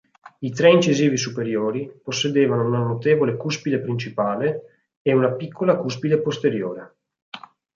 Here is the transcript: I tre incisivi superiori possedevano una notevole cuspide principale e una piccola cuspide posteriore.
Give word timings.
I 0.39 0.49
tre 0.49 0.71
incisivi 0.71 1.15
superiori 1.15 1.87
possedevano 2.03 2.65
una 2.65 2.79
notevole 2.79 3.37
cuspide 3.37 3.79
principale 3.81 4.85
e 5.03 5.13
una 5.13 5.33
piccola 5.33 5.77
cuspide 5.77 6.19
posteriore. 6.19 6.95